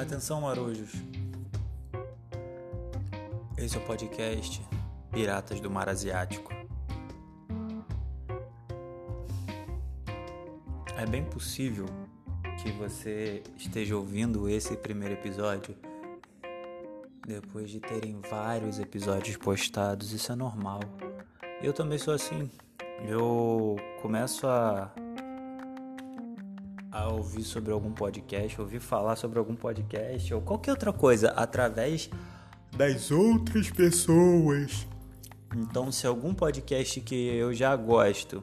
[0.00, 0.92] Atenção, marujos.
[3.58, 4.66] Esse é o podcast
[5.12, 6.50] Piratas do Mar Asiático.
[10.96, 11.84] É bem possível
[12.62, 15.76] que você esteja ouvindo esse primeiro episódio
[17.26, 20.12] depois de terem vários episódios postados.
[20.12, 20.80] Isso é normal.
[21.62, 22.50] Eu também sou assim.
[23.06, 24.90] Eu começo a
[26.90, 32.10] a ouvir sobre algum podcast, ouvir falar sobre algum podcast ou qualquer outra coisa através
[32.76, 34.86] das outras pessoas.
[35.56, 38.42] Então, se algum podcast que eu já gosto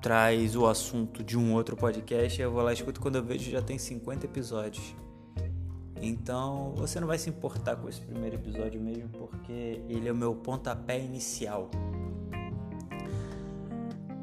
[0.00, 3.50] traz o assunto de um outro podcast, eu vou lá e escuto quando eu vejo
[3.50, 4.94] já tem 50 episódios.
[6.00, 10.16] Então, você não vai se importar com esse primeiro episódio mesmo, porque ele é o
[10.16, 11.70] meu pontapé inicial.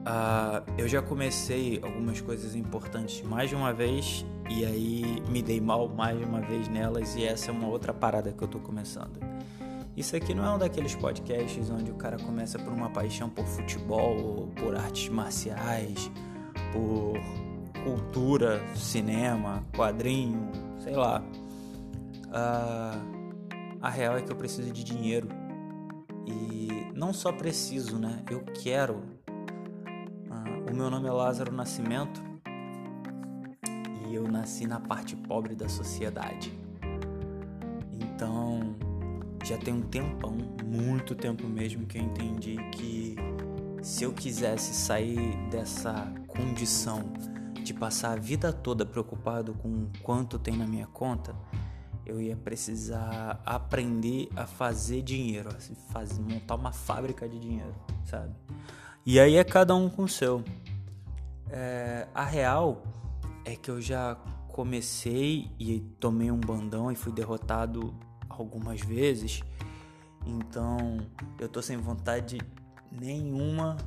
[0.10, 5.62] Uh, eu já comecei algumas coisas importantes mais de uma vez e aí me dei
[5.62, 8.60] mal mais de uma vez nelas e essa é uma outra parada que eu tô
[8.60, 9.20] começando.
[9.96, 13.46] Isso aqui não é um daqueles podcasts onde o cara começa por uma paixão por
[13.46, 16.10] futebol, por artes marciais,
[16.74, 17.14] por
[17.84, 20.50] cultura, cinema, quadrinho,
[20.80, 21.22] sei lá.
[22.30, 25.28] Uh, a real é que eu preciso de dinheiro
[26.26, 28.24] e não só preciso, né?
[28.32, 29.19] Eu quero
[30.70, 32.22] o meu nome é Lázaro Nascimento
[34.08, 36.54] e eu nasci na parte pobre da sociedade.
[38.00, 38.76] Então,
[39.44, 43.16] já tem um tempão, muito tempo mesmo, que eu entendi que
[43.82, 47.12] se eu quisesse sair dessa condição
[47.64, 51.36] de passar a vida toda preocupado com quanto tem na minha conta,
[52.06, 57.74] eu ia precisar aprender a fazer dinheiro, assim, fazer, montar uma fábrica de dinheiro,
[58.06, 58.36] sabe?
[59.06, 60.44] E aí é cada um com o seu.
[61.50, 62.84] É, a real
[63.46, 64.16] é que eu já
[64.50, 67.94] comecei e tomei um bandão e fui derrotado
[68.28, 69.42] algumas vezes.
[70.26, 71.00] Então
[71.40, 72.40] eu tô sem vontade
[72.92, 73.78] nenhuma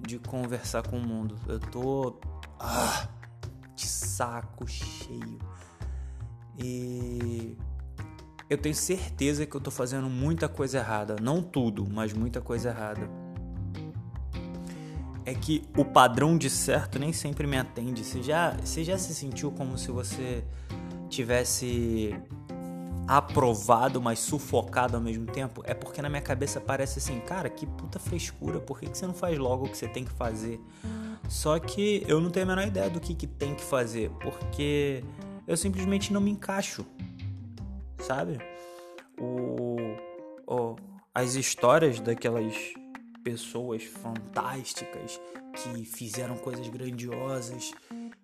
[0.00, 1.36] de conversar com o mundo.
[1.46, 2.20] Eu tô
[2.58, 3.08] ah,
[3.74, 5.38] de saco cheio.
[6.58, 7.56] E
[8.48, 11.16] eu tenho certeza que eu tô fazendo muita coisa errada.
[11.20, 13.25] Não tudo, mas muita coisa errada
[15.26, 18.04] é que o padrão de certo nem sempre me atende.
[18.04, 20.44] Você já, você já se sentiu como se você
[21.10, 22.14] tivesse
[23.08, 25.62] aprovado, mas sufocado ao mesmo tempo?
[25.64, 29.06] É porque na minha cabeça parece assim, cara, que puta frescura, por que, que você
[29.06, 30.60] não faz logo o que você tem que fazer?
[31.28, 35.02] Só que eu não tenho a menor ideia do que, que tem que fazer, porque
[35.46, 36.86] eu simplesmente não me encaixo,
[37.98, 38.38] sabe?
[39.20, 39.76] O,
[40.46, 40.76] o,
[41.12, 42.54] as histórias daquelas
[43.26, 45.20] pessoas fantásticas
[45.52, 47.72] que fizeram coisas grandiosas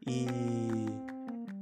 [0.06, 0.26] e,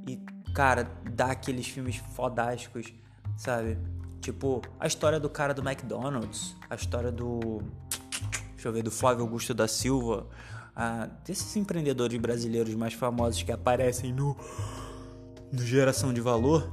[0.07, 0.19] e
[0.53, 2.93] cara, dá aqueles filmes fodásticos,
[3.35, 3.79] sabe?
[4.19, 7.63] Tipo, a história do cara do McDonald's, a história do.
[8.51, 10.27] Deixa eu ver, do Flávio Augusto da Silva,
[10.75, 14.37] ah, desses empreendedores brasileiros mais famosos que aparecem no,
[15.51, 16.71] no Geração de Valor.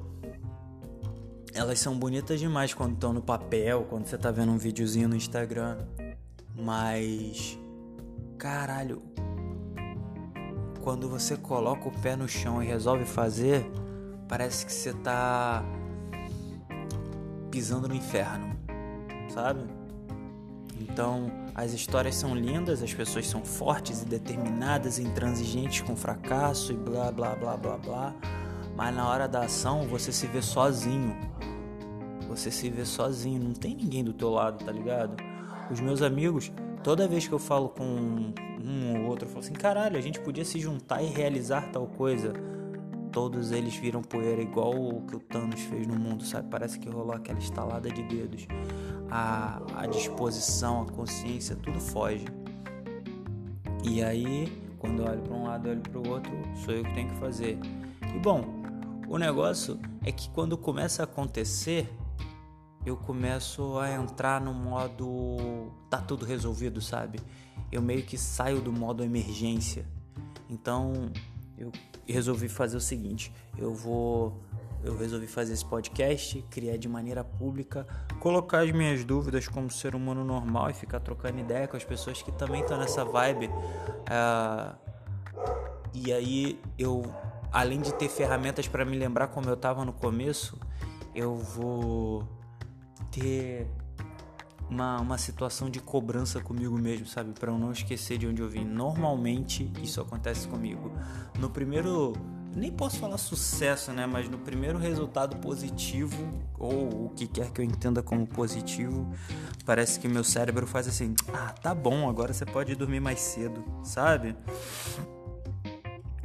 [1.54, 5.16] Elas são bonitas demais quando estão no papel, quando você tá vendo um videozinho no
[5.16, 5.78] Instagram.
[6.58, 7.56] Mas
[8.36, 9.00] caralho,
[10.82, 13.64] quando você coloca o pé no chão e resolve fazer,
[14.28, 15.64] parece que você tá
[17.50, 18.56] pisando no inferno,
[19.28, 19.60] sabe?
[20.80, 26.76] Então, as histórias são lindas, as pessoas são fortes e determinadas, intransigentes com fracasso e
[26.76, 28.14] blá blá blá blá blá.
[28.76, 31.16] Mas na hora da ação você se vê sozinho.
[32.28, 35.27] Você se vê sozinho, não tem ninguém do teu lado, tá ligado?
[35.70, 36.50] Os meus amigos,
[36.82, 40.20] toda vez que eu falo com um ou outro, eu falo assim: caralho, a gente
[40.20, 42.32] podia se juntar e realizar tal coisa.
[43.12, 46.49] Todos eles viram poeira igual o que o Thanos fez no mundo, sabe?
[46.50, 48.47] Parece que rolou aquela estalada de dedos.
[49.11, 52.26] A, a disposição, a consciência, tudo foge.
[53.82, 56.32] E aí, quando eu olho para um lado, olho para o outro,
[56.65, 57.59] sou eu que tenho que fazer.
[58.15, 58.44] E bom,
[59.09, 61.88] o negócio é que quando começa a acontecer,
[62.88, 67.20] eu começo a entrar no modo tá tudo resolvido, sabe?
[67.70, 69.85] Eu meio que saio do modo emergência.
[70.49, 71.11] Então,
[71.56, 71.70] eu
[72.06, 74.40] resolvi fazer o seguinte, eu vou
[74.82, 77.85] eu resolvi fazer esse podcast, criar de maneira pública,
[78.20, 82.23] colocar as minhas dúvidas como ser humano normal e ficar trocando ideia com as pessoas
[82.23, 83.49] que também estão nessa vibe.
[83.49, 84.76] Uh,
[85.93, 87.12] e aí eu,
[87.52, 90.56] além de ter ferramentas para me lembrar como eu estava no começo,
[91.12, 92.38] eu vou
[93.10, 93.66] ter
[94.70, 97.32] uma, uma situação de cobrança comigo mesmo, sabe?
[97.32, 98.64] Para eu não esquecer de onde eu vim.
[98.64, 100.93] Normalmente isso acontece comigo.
[101.38, 102.14] No primeiro
[102.55, 104.06] nem posso falar sucesso, né?
[104.06, 106.28] Mas no primeiro resultado positivo,
[106.58, 109.10] ou o que quer que eu entenda como positivo,
[109.64, 113.64] parece que meu cérebro faz assim: ah, tá bom, agora você pode dormir mais cedo,
[113.82, 114.34] sabe?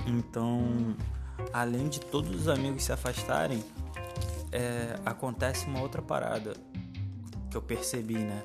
[0.06, 0.95] Então,
[1.53, 3.63] além de todos os amigos se afastarem,
[4.53, 6.53] é, acontece uma outra parada
[7.50, 8.44] que eu percebi, né?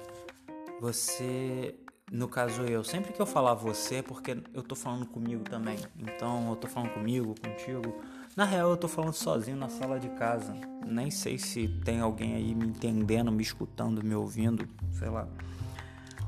[0.81, 1.75] Você
[2.11, 5.79] no caso eu, sempre que eu falar você é porque eu tô falando comigo também.
[5.99, 7.95] Então eu tô falando comigo, contigo.
[8.35, 10.55] Na real eu tô falando sozinho na sala de casa.
[10.87, 15.29] Nem sei se tem alguém aí me entendendo, me escutando, me ouvindo, sei lá.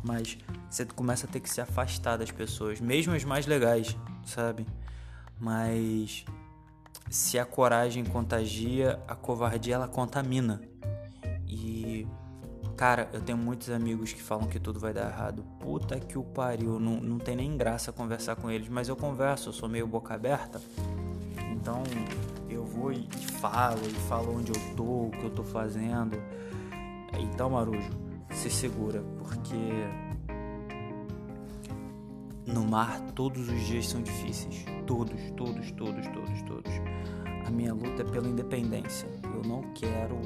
[0.04, 0.36] Mas
[0.68, 4.66] você começa a ter que se afastar das pessoas, mesmo as mais legais, sabe?
[5.38, 6.24] Mas
[7.10, 10.62] se a coragem contagia, a covardia ela contamina.
[11.46, 12.06] E
[12.80, 15.44] Cara, eu tenho muitos amigos que falam que tudo vai dar errado.
[15.58, 19.50] Puta que o pariu, não, não tem nem graça conversar com eles, mas eu converso,
[19.50, 20.58] eu sou meio boca aberta.
[21.52, 21.82] Então
[22.48, 23.06] eu vou e
[23.38, 26.16] falo, e falo onde eu tô, o que eu tô fazendo.
[27.18, 27.90] Então, Marujo,
[28.30, 29.84] se segura, porque
[32.52, 34.64] no mar todos os dias são difíceis.
[34.86, 36.72] Todos, todos, todos, todos, todos.
[37.46, 39.08] A minha luta é pela independência.
[39.24, 40.20] Eu não quero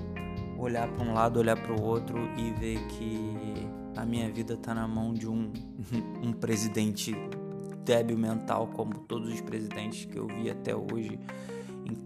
[0.59, 3.67] olhar para um lado, olhar para o outro e ver que
[3.97, 5.53] a minha vida está na mão de um,
[6.23, 7.15] um presidente
[7.85, 11.19] débil mental, como todos os presidentes que eu vi até hoje,
[11.85, 11.97] em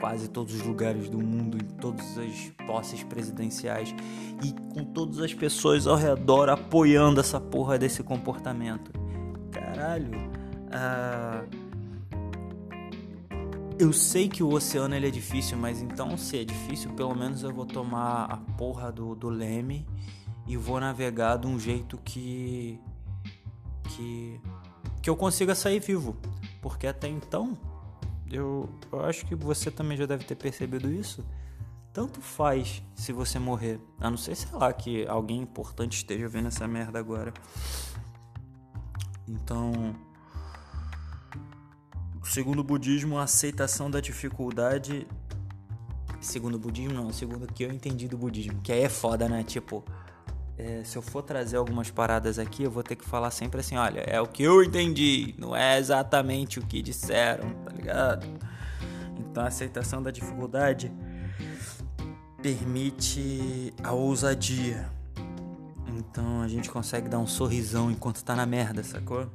[0.00, 3.94] quase todos os lugares do mundo, em todas as posses presidenciais
[4.42, 9.05] e com todas as pessoas ao redor apoiando essa porra desse comportamento.
[9.76, 10.10] Caralho,
[10.72, 11.66] uh
[13.78, 17.42] eu sei que o oceano ele é difícil, mas então se é difícil, pelo menos
[17.42, 19.86] eu vou tomar a porra do, do leme
[20.46, 22.80] e vou navegar de um jeito que
[23.90, 24.40] que
[25.02, 26.16] que eu consiga sair vivo,
[26.62, 27.56] porque até então
[28.30, 31.24] eu, eu acho que você também já deve ter percebido isso.
[31.92, 36.48] Tanto faz se você morrer, a não ser sei lá que alguém importante esteja vendo
[36.48, 37.32] essa merda agora.
[39.28, 39.94] Então,
[42.26, 45.06] Segundo o budismo, a aceitação da dificuldade.
[46.20, 49.28] Segundo o budismo, não, segundo o que eu entendi do budismo, que aí é foda,
[49.28, 49.44] né?
[49.44, 49.84] Tipo,
[50.58, 53.76] é, se eu for trazer algumas paradas aqui, eu vou ter que falar sempre assim:
[53.76, 58.26] olha, é o que eu entendi, não é exatamente o que disseram, tá ligado?
[59.18, 60.92] Então a aceitação da dificuldade
[62.42, 64.90] permite a ousadia.
[65.96, 69.28] Então a gente consegue dar um sorrisão enquanto tá na merda, sacou?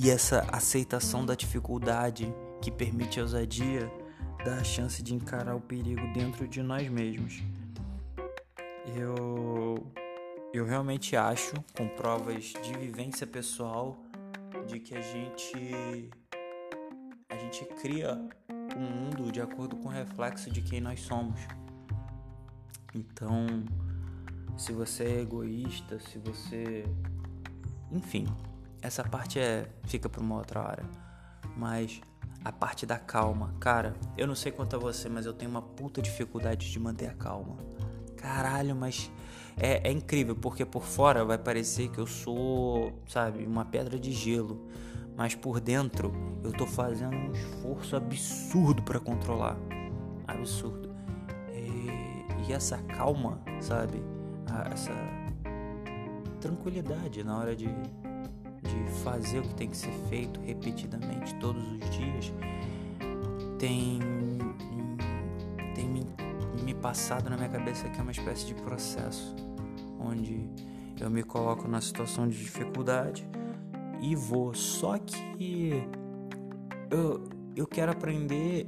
[0.00, 2.32] E essa aceitação da dificuldade
[2.62, 3.90] que permite a ousadia
[4.44, 7.42] dá a chance de encarar o perigo dentro de nós mesmos.
[8.96, 9.84] Eu
[10.54, 13.98] eu realmente acho, com provas de vivência pessoal,
[14.68, 16.08] de que a gente
[17.28, 18.18] a gente cria
[18.78, 21.40] um mundo de acordo com o reflexo de quem nós somos.
[22.94, 23.46] Então,
[24.56, 26.84] se você é egoísta, se você
[27.90, 28.26] enfim,
[28.82, 30.84] essa parte é fica para uma outra hora.
[31.56, 32.00] Mas
[32.44, 35.62] a parte da calma, cara, eu não sei quanto a você, mas eu tenho uma
[35.62, 37.56] puta dificuldade de manter a calma.
[38.16, 39.10] Caralho, mas
[39.56, 44.12] é, é incrível, porque por fora vai parecer que eu sou, sabe, uma pedra de
[44.12, 44.68] gelo.
[45.18, 46.12] Mas por dentro
[46.44, 49.58] eu tô fazendo um esforço absurdo para controlar.
[50.28, 50.94] Absurdo.
[51.52, 54.00] E, e essa calma, sabe?
[54.72, 54.92] Essa
[56.40, 61.90] tranquilidade na hora de, de fazer o que tem que ser feito repetidamente todos os
[61.90, 62.32] dias
[63.58, 63.98] tem
[65.74, 66.06] tem me,
[66.62, 69.34] me passado na minha cabeça que é uma espécie de processo
[69.98, 70.48] onde
[71.00, 73.28] eu me coloco na situação de dificuldade
[74.00, 75.82] e vou só que
[76.90, 78.66] eu, eu quero aprender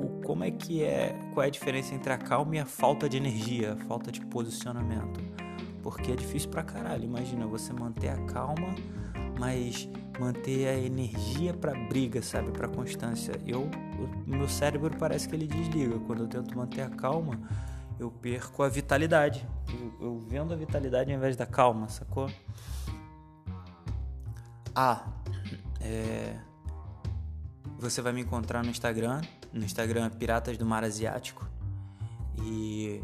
[0.00, 3.08] o como é que é qual é a diferença entre a calma e a falta
[3.08, 5.20] de energia, a falta de posicionamento.
[5.82, 7.04] Porque é difícil pra caralho.
[7.04, 8.74] Imagina você manter a calma
[9.40, 13.32] mas manter a energia para briga, sabe, para constância.
[13.46, 13.70] Eu,
[14.26, 17.40] o meu cérebro parece que ele desliga quando eu tento manter a calma.
[17.98, 19.48] Eu perco a vitalidade.
[19.72, 22.30] Eu, eu vendo a vitalidade ao invés da calma, sacou?
[24.74, 25.06] Ah,
[25.80, 26.36] é...
[27.78, 29.20] você vai me encontrar no Instagram,
[29.52, 31.48] no Instagram Piratas do Mar Asiático.
[32.42, 33.02] E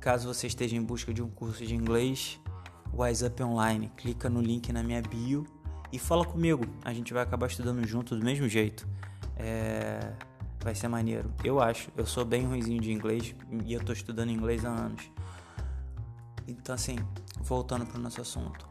[0.00, 2.40] caso você esteja em busca de um curso de inglês,
[3.24, 5.46] Up Online, clica no link na minha bio
[5.92, 6.64] e fala comigo.
[6.84, 8.86] A gente vai acabar estudando junto do mesmo jeito.
[9.36, 10.12] É...
[10.60, 11.32] Vai ser maneiro.
[11.44, 11.90] Eu acho.
[11.96, 15.08] Eu sou bem ruimzinho de inglês e eu tô estudando inglês há anos.
[16.46, 16.96] Então, assim,
[17.40, 18.68] voltando pro nosso assunto.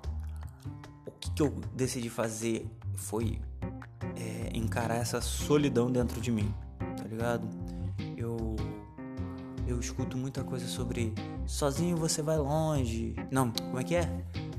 [1.20, 3.40] Que, que eu decidi fazer foi
[4.16, 6.54] é, encarar essa solidão dentro de mim,
[6.96, 7.48] tá ligado?
[8.16, 8.56] Eu
[9.68, 11.14] eu escuto muita coisa sobre
[11.46, 13.16] sozinho você vai longe.
[13.30, 14.10] Não, como é que é?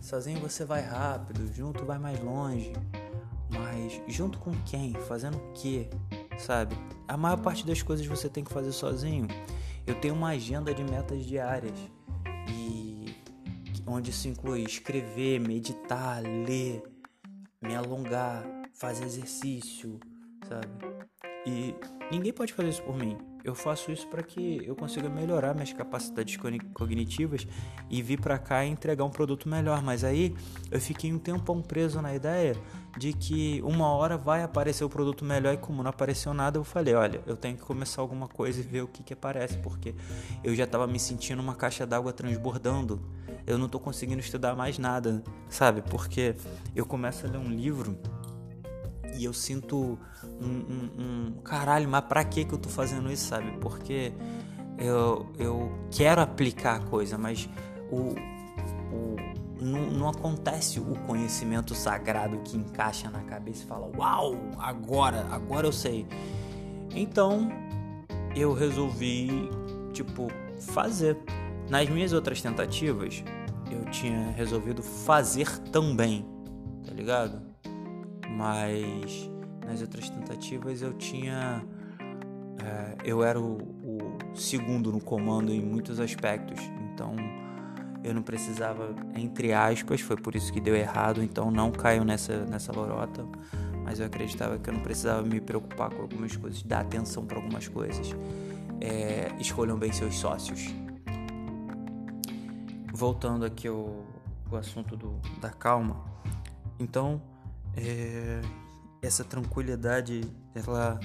[0.03, 2.73] Sozinho você vai rápido, junto vai mais longe.
[3.51, 4.93] Mas junto com quem?
[4.93, 5.89] Fazendo o quê?
[6.39, 6.77] Sabe?
[7.07, 9.27] A maior parte das coisas você tem que fazer sozinho.
[9.87, 11.79] Eu tenho uma agenda de metas diárias
[12.49, 12.88] e
[13.89, 16.83] onde isso inclui escrever, meditar, ler,
[17.61, 19.99] me alongar, fazer exercício,
[20.49, 20.98] sabe?
[21.47, 21.75] E
[22.11, 23.17] ninguém pode fazer isso por mim.
[23.45, 26.37] Eu faço isso para que eu consiga melhorar minhas capacidades
[26.75, 27.47] cognitivas
[27.89, 29.83] e vir para cá e entregar um produto melhor.
[29.83, 30.35] Mas aí
[30.71, 32.55] eu fiquei um tempão preso na ideia
[32.99, 36.65] de que uma hora vai aparecer o produto melhor e como não apareceu nada, eu
[36.65, 39.95] falei, olha, eu tenho que começar alguma coisa e ver o que que aparece, porque
[40.43, 43.01] eu já estava me sentindo uma caixa d'água transbordando.
[43.47, 45.81] Eu não estou conseguindo estudar mais nada, sabe?
[45.83, 46.35] Porque
[46.75, 47.97] eu começo a ler um livro
[49.17, 49.99] e eu sinto
[50.41, 53.53] um, um, um, caralho, mas pra que que eu tô fazendo isso, sabe?
[53.61, 54.13] Porque
[54.79, 57.49] eu, eu quero aplicar a coisa, mas
[57.91, 58.15] o,
[58.95, 59.17] o
[59.61, 65.67] não, não acontece o conhecimento sagrado que encaixa na cabeça e fala, uau, agora, agora
[65.67, 66.07] eu sei.
[66.95, 67.49] Então
[68.35, 69.51] eu resolvi,
[69.93, 70.29] tipo,
[70.61, 71.17] fazer.
[71.69, 73.23] Nas minhas outras tentativas,
[73.71, 76.25] eu tinha resolvido fazer também,
[76.87, 77.48] tá ligado?
[78.37, 79.31] Mas
[79.67, 81.65] nas outras tentativas eu tinha.
[82.63, 86.59] É, eu era o, o, segundo no comando em muitos aspectos,
[86.93, 87.15] então
[88.03, 92.45] eu não precisava, entre aspas, foi por isso que deu errado, então não caiu nessa,
[92.47, 93.25] nessa lorota,
[93.85, 97.37] mas eu acreditava que eu não precisava me preocupar com algumas coisas, dar atenção para
[97.37, 98.15] algumas coisas.
[98.81, 100.73] É, escolham bem seus sócios.
[102.93, 104.05] Voltando aqui ao,
[104.51, 106.05] ao assunto do, da calma,
[106.79, 107.21] então
[107.79, 108.41] é,
[109.01, 110.23] essa tranquilidade,
[110.55, 110.99] ela,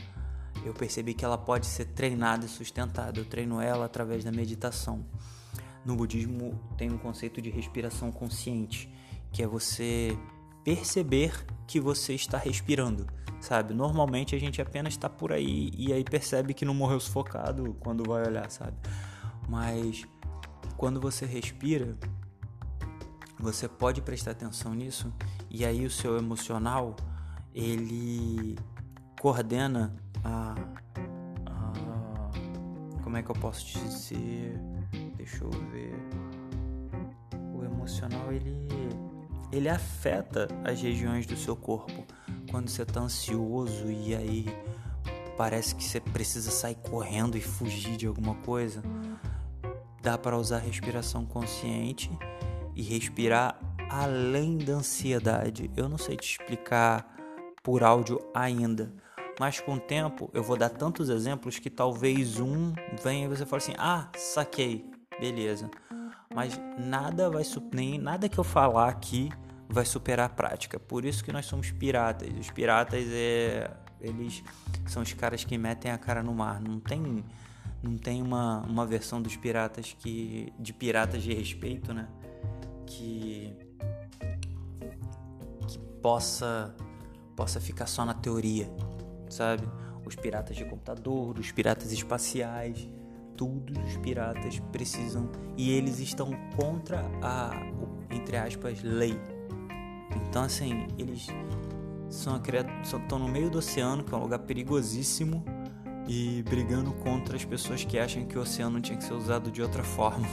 [0.66, 3.20] eu percebi que ela pode ser treinada e sustentada.
[3.20, 5.06] Eu treino ela através da meditação.
[5.86, 8.92] No budismo tem um conceito de respiração consciente,
[9.32, 10.18] que é você
[10.64, 13.06] perceber que você está respirando,
[13.42, 13.74] sabe?
[13.74, 18.04] Normalmente a gente apenas está por aí e aí percebe que não morreu sufocado quando
[18.08, 18.78] vai olhar, sabe?
[19.50, 20.06] Mas
[20.78, 21.98] quando você respira,
[23.38, 25.12] você pode prestar atenção nisso
[25.54, 26.96] e aí o seu emocional
[27.54, 28.58] ele
[29.22, 30.56] coordena a,
[31.46, 34.60] a como é que eu posso te dizer?
[35.16, 35.94] Deixa eu ver.
[37.54, 38.68] O emocional ele
[39.52, 42.04] ele afeta as regiões do seu corpo.
[42.50, 44.46] Quando você está ansioso e aí
[45.38, 48.82] parece que você precisa sair correndo e fugir de alguma coisa,
[50.02, 52.10] dá para usar respiração consciente
[52.76, 53.60] e respirar
[53.94, 55.70] além da ansiedade.
[55.78, 57.16] Eu não sei te explicar
[57.62, 58.92] por áudio ainda,
[59.40, 62.74] mas com o tempo eu vou dar tantos exemplos que talvez um
[63.04, 64.90] venha e você fale assim: "Ah, saquei.
[65.20, 65.70] Beleza".
[66.34, 69.30] Mas nada vai nem nada que eu falar aqui
[69.70, 70.80] vai superar a prática.
[70.80, 72.30] Por isso que nós somos piratas.
[72.40, 73.70] Os piratas é
[74.02, 74.44] eles
[74.88, 76.60] são os caras que metem a cara no mar.
[76.60, 77.24] Não tem
[77.84, 82.08] não tem uma, uma versão dos piratas que de piratas de respeito, né?
[82.88, 83.63] Que
[86.04, 86.76] possa
[87.36, 88.70] possa ficar só na teoria,
[89.28, 89.68] sabe?
[90.06, 92.88] Os piratas de computador, os piratas espaciais,
[93.36, 97.52] todos os piratas precisam e eles estão contra a
[98.12, 99.20] entre aspas lei.
[100.30, 101.26] Então assim, eles
[102.10, 102.40] são
[102.84, 105.44] estão no meio do oceano, que é um lugar perigosíssimo
[106.08, 109.62] e brigando contra as pessoas que acham que o oceano tinha que ser usado de
[109.62, 110.28] outra forma.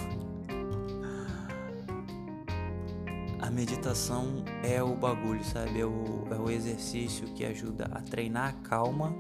[3.51, 5.81] A meditação é o bagulho, sabe?
[5.81, 9.13] É o, é o exercício que ajuda a treinar a calma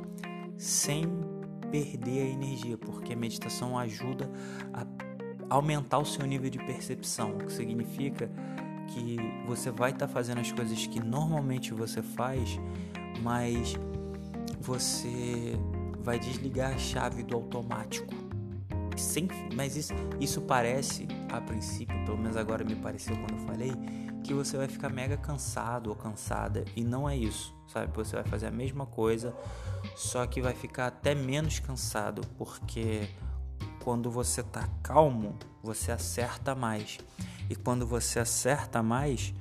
[0.56, 1.04] sem
[1.68, 4.30] perder a energia, porque a meditação ajuda
[4.72, 4.86] a
[5.52, 8.30] aumentar o seu nível de percepção, o que significa
[8.86, 9.16] que
[9.48, 12.56] você vai estar tá fazendo as coisas que normalmente você faz,
[13.22, 13.76] mas
[14.60, 15.58] você
[16.04, 18.14] vai desligar a chave do automático.
[18.96, 23.72] Sem, mas isso, isso parece, a princípio, pelo menos agora me pareceu quando eu falei,
[24.22, 27.92] que você vai ficar mega cansado ou cansada e não é isso, sabe?
[27.96, 29.34] Você vai fazer a mesma coisa,
[29.96, 33.08] só que vai ficar até menos cansado, porque
[33.82, 36.98] quando você tá calmo, você acerta mais.
[37.48, 39.34] E quando você acerta mais,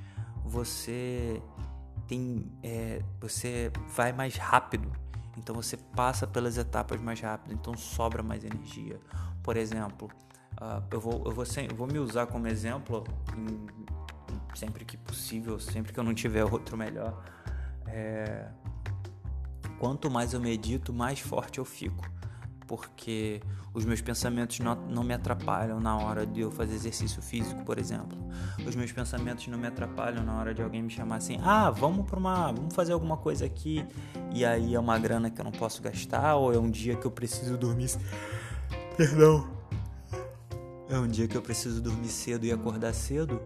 [0.44, 1.40] você
[2.06, 4.90] tem é, você vai mais rápido.
[5.38, 9.00] Então você passa pelas etapas mais rápido, então sobra mais energia.
[9.42, 10.10] Por exemplo,
[10.60, 13.04] uh, eu, vou, eu, vou, eu vou me usar como exemplo
[13.36, 13.99] em
[14.54, 17.22] sempre que possível, sempre que eu não tiver outro melhor.
[17.86, 18.48] É...
[19.78, 22.04] Quanto mais eu medito, mais forte eu fico
[22.70, 23.42] porque
[23.74, 27.80] os meus pensamentos não, não me atrapalham na hora de eu fazer exercício físico, por
[27.80, 28.16] exemplo.
[28.64, 32.06] Os meus pensamentos não me atrapalham na hora de alguém me chamar assim: "Ah, vamos
[32.06, 33.84] para uma, vamos fazer alguma coisa aqui".
[34.32, 37.04] E aí é uma grana que eu não posso gastar ou é um dia que
[37.04, 37.90] eu preciso dormir
[38.96, 39.48] Perdão.
[40.88, 43.42] É um dia que eu preciso dormir cedo e acordar cedo.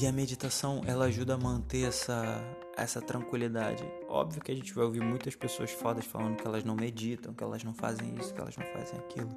[0.00, 2.40] E a meditação, ela ajuda a manter essa
[2.76, 3.84] essa tranquilidade.
[4.08, 7.42] Óbvio que a gente vai ouvir muitas pessoas fodas falando que elas não meditam, que
[7.42, 9.34] elas não fazem isso, que elas não fazem aquilo.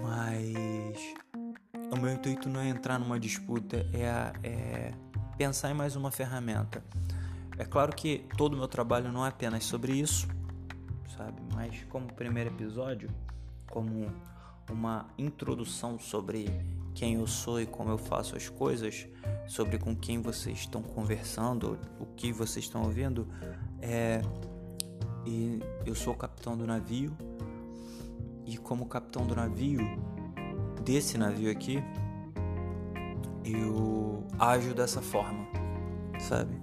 [0.00, 0.96] Mas
[1.90, 4.94] o meu intuito não é entrar numa disputa, é, é
[5.36, 6.82] pensar em mais uma ferramenta.
[7.58, 10.28] É claro que todo o meu trabalho não é apenas sobre isso,
[11.16, 11.42] sabe?
[11.52, 13.10] Mas como primeiro episódio,
[13.68, 14.06] como
[14.70, 16.46] uma introdução sobre
[16.98, 19.06] quem eu sou e como eu faço as coisas,
[19.46, 23.28] sobre com quem vocês estão conversando, o que vocês estão ouvindo,
[23.80, 24.20] é,
[25.24, 27.16] e eu sou o capitão do navio
[28.44, 29.78] e como capitão do navio
[30.84, 31.78] desse navio aqui,
[33.44, 35.46] eu ajo dessa forma,
[36.18, 36.60] sabe?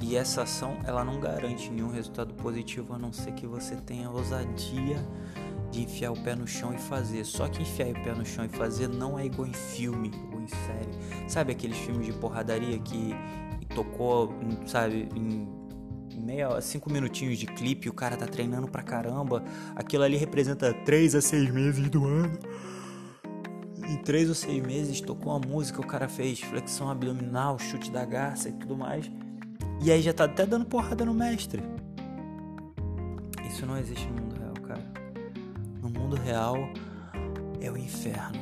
[0.00, 4.08] E essa ação ela não garante nenhum resultado positivo a não ser que você tenha
[4.08, 5.04] ousadia
[5.76, 7.24] de enfiar o pé no chão e fazer.
[7.24, 10.40] Só que enfiar o pé no chão e fazer não é igual em filme ou
[10.40, 11.28] em série.
[11.28, 13.14] Sabe aqueles filmes de porradaria que
[13.74, 14.34] tocou,
[14.66, 15.46] sabe, em
[16.18, 19.44] meia, cinco minutinhos de clipe, o cara tá treinando pra caramba.
[19.74, 22.38] Aquilo ali representa três a seis meses do ano.
[23.88, 28.04] Em três ou seis meses tocou uma música, o cara fez flexão abdominal, chute da
[28.04, 29.08] garça e tudo mais.
[29.80, 31.62] E aí já tá até dando porrada no mestre.
[33.48, 34.35] Isso não existe no mundo
[36.06, 36.56] mundo real
[37.60, 38.38] é o inferno,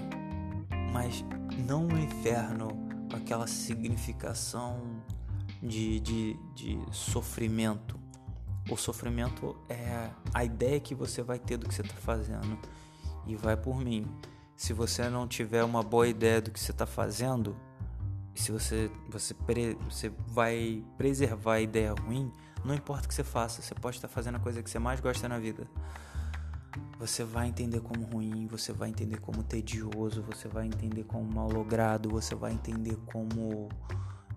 [0.92, 1.24] mas
[1.66, 2.68] não o inferno
[3.10, 5.02] com aquela significação
[5.62, 7.98] de, de, de sofrimento.
[8.70, 12.58] O sofrimento é a ideia que você vai ter do que você está fazendo.
[13.26, 14.06] E vai por mim.
[14.54, 17.56] Se você não tiver uma boa ideia do que você está fazendo,
[18.34, 22.30] se você, você, pre, você vai preservar a ideia ruim,
[22.62, 25.00] não importa o que você faça, você pode estar fazendo a coisa que você mais
[25.00, 25.66] gosta na vida
[26.98, 32.08] você vai entender como ruim, você vai entender como tedioso, você vai entender como malogrado,
[32.08, 33.68] você vai entender como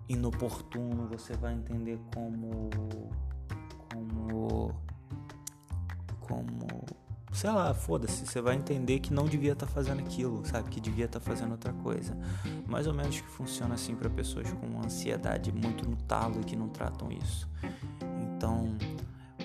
[0.08, 2.70] inoportuno, você vai entender como
[3.92, 4.74] como
[6.20, 6.68] como
[7.32, 10.68] sei lá, foda-se, você vai entender que não devia estar tá fazendo aquilo, sabe?
[10.70, 12.16] Que devia estar tá fazendo outra coisa.
[12.66, 16.56] Mais ou menos que funciona assim para pessoas com ansiedade muito no talo e que
[16.56, 17.48] não tratam isso.
[18.22, 18.76] Então,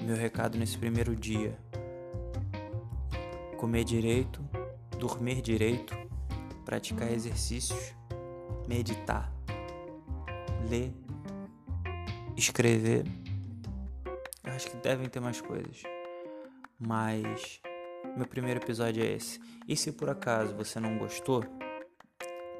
[0.01, 1.57] meu recado nesse primeiro dia
[3.63, 4.41] comer direito,
[4.99, 5.95] dormir direito,
[6.65, 7.95] praticar exercícios,
[8.67, 9.31] meditar,
[10.69, 10.93] ler,
[12.35, 13.05] escrever.
[14.43, 15.81] Eu acho que devem ter mais coisas.
[16.77, 17.61] Mas
[18.17, 19.39] meu primeiro episódio é esse.
[19.65, 21.45] E se por acaso você não gostou,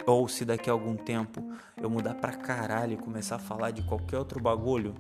[0.08, 1.46] ou se daqui a algum tempo
[1.82, 4.96] eu mudar pra caralho e começar a falar de qualquer outro bagulho,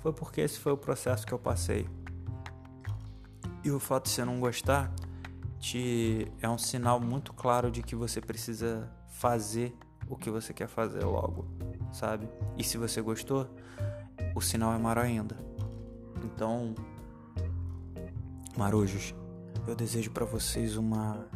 [0.00, 1.88] foi porque esse foi o processo que eu passei.
[3.62, 4.92] E o fato de você não gostar
[5.64, 9.74] te é um sinal muito claro de que você precisa fazer
[10.06, 11.46] o que você quer fazer logo,
[11.90, 12.28] sabe?
[12.58, 13.48] E se você gostou,
[14.34, 15.38] o sinal é maior ainda.
[16.22, 16.74] Então,
[18.58, 19.14] marujos,
[19.66, 21.26] eu desejo para vocês uma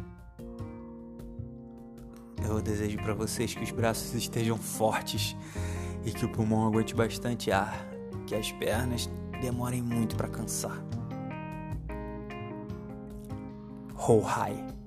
[2.47, 5.35] eu desejo para vocês que os braços estejam fortes
[6.05, 7.83] e que o pulmão aguente bastante ar,
[8.27, 9.09] que as pernas
[9.41, 10.79] demorem muito para cansar.
[14.11, 14.78] โฮไฮ